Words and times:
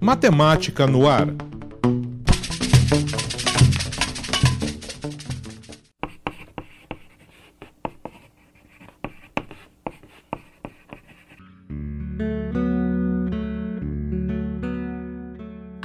Matemática 0.00 0.86
no 0.86 1.08
ar. 1.08 1.47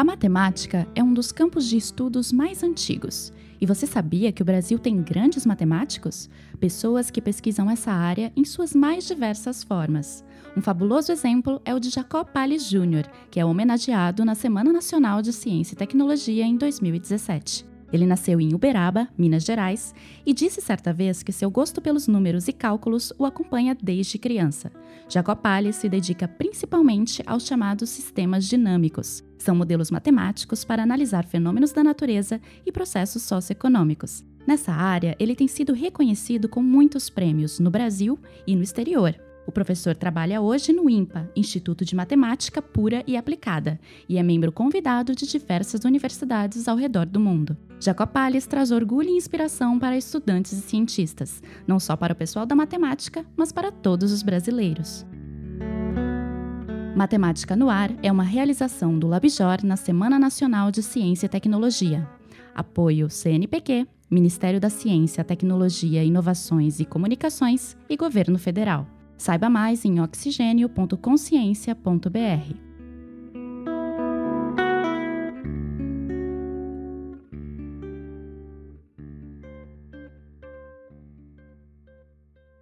A 0.03 0.05
matemática 0.05 0.85
é 0.93 1.01
um 1.01 1.13
dos 1.13 1.31
campos 1.31 1.65
de 1.65 1.77
estudos 1.77 2.33
mais 2.33 2.61
antigos. 2.61 3.31
E 3.61 3.65
você 3.65 3.87
sabia 3.87 4.33
que 4.33 4.41
o 4.41 4.45
Brasil 4.45 4.77
tem 4.77 5.01
grandes 5.01 5.45
matemáticos? 5.45 6.29
Pessoas 6.59 7.09
que 7.09 7.21
pesquisam 7.21 7.71
essa 7.71 7.93
área 7.93 8.29
em 8.35 8.43
suas 8.43 8.75
mais 8.75 9.07
diversas 9.07 9.63
formas. 9.63 10.21
Um 10.57 10.61
fabuloso 10.61 11.09
exemplo 11.09 11.61
é 11.63 11.73
o 11.73 11.79
de 11.79 11.89
Jacó 11.89 12.25
Palles 12.25 12.69
Jr., 12.69 13.07
que 13.31 13.39
é 13.39 13.45
homenageado 13.45 14.25
na 14.25 14.35
Semana 14.35 14.73
Nacional 14.73 15.21
de 15.21 15.31
Ciência 15.31 15.73
e 15.73 15.77
Tecnologia 15.77 16.43
em 16.43 16.57
2017. 16.57 17.72
Ele 17.93 18.07
nasceu 18.07 18.41
em 18.41 18.55
Uberaba, 18.55 19.07
Minas 19.15 19.43
Gerais, 19.43 19.93
e 20.25 20.33
disse 20.33 20.59
certa 20.59 20.91
vez 20.91 21.21
que 21.21 21.31
seu 21.31 21.51
gosto 21.51 21.79
pelos 21.79 22.07
números 22.07 22.47
e 22.47 22.51
cálculos 22.51 23.13
o 23.19 23.25
acompanha 23.25 23.77
desde 23.79 24.17
criança. 24.17 24.71
Jacob 25.07 25.37
Palles 25.37 25.75
se 25.75 25.87
dedica 25.87 26.27
principalmente 26.27 27.21
aos 27.27 27.45
chamados 27.45 27.91
sistemas 27.91 28.45
dinâmicos. 28.45 29.23
São 29.37 29.55
modelos 29.55 29.91
matemáticos 29.91 30.65
para 30.65 30.81
analisar 30.81 31.23
fenômenos 31.25 31.71
da 31.71 31.83
natureza 31.83 32.41
e 32.65 32.71
processos 32.71 33.21
socioeconômicos. 33.21 34.25
Nessa 34.47 34.71
área, 34.71 35.15
ele 35.19 35.35
tem 35.35 35.47
sido 35.47 35.71
reconhecido 35.71 36.49
com 36.49 36.63
muitos 36.63 37.11
prêmios 37.11 37.59
no 37.59 37.69
Brasil 37.69 38.17
e 38.47 38.55
no 38.55 38.63
exterior. 38.63 39.15
O 39.45 39.51
professor 39.51 39.95
trabalha 39.95 40.41
hoje 40.41 40.71
no 40.71 40.89
INPA, 40.89 41.29
Instituto 41.35 41.83
de 41.83 41.95
Matemática 41.95 42.61
Pura 42.61 43.03
e 43.05 43.17
Aplicada, 43.17 43.79
e 44.07 44.17
é 44.17 44.23
membro 44.23 44.51
convidado 44.51 45.13
de 45.13 45.27
diversas 45.27 45.83
universidades 45.83 46.67
ao 46.67 46.77
redor 46.77 47.05
do 47.05 47.19
mundo. 47.19 47.57
Jacob 47.79 48.09
Palles 48.09 48.47
traz 48.47 48.71
orgulho 48.71 49.09
e 49.09 49.17
inspiração 49.17 49.77
para 49.77 49.97
estudantes 49.97 50.53
e 50.53 50.61
cientistas, 50.61 51.43
não 51.67 51.79
só 51.79 51.97
para 51.97 52.13
o 52.13 52.15
pessoal 52.15 52.45
da 52.45 52.55
matemática, 52.55 53.25
mas 53.35 53.51
para 53.51 53.71
todos 53.71 54.11
os 54.11 54.23
brasileiros. 54.23 55.05
Matemática 56.95 57.55
no 57.55 57.69
Ar 57.69 57.91
é 58.01 58.11
uma 58.11 58.23
realização 58.23 58.97
do 58.97 59.07
LabJOR 59.07 59.65
na 59.65 59.75
Semana 59.75 60.19
Nacional 60.19 60.71
de 60.71 60.83
Ciência 60.83 61.25
e 61.25 61.29
Tecnologia. 61.29 62.07
Apoio 62.55 63.09
CNPq, 63.09 63.87
Ministério 64.09 64.61
da 64.61 64.69
Ciência, 64.69 65.23
Tecnologia, 65.23 66.03
Inovações 66.03 66.79
e 66.79 66.85
Comunicações 66.85 67.75
e 67.89 67.97
Governo 67.97 68.37
Federal. 68.37 68.87
Saiba 69.17 69.49
mais 69.49 69.85
em 69.85 70.01
oxigênio.consciência.br. 70.01 72.72